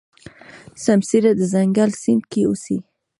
[0.85, 2.77] سمسيره د ځنګل سیند کې اوسي.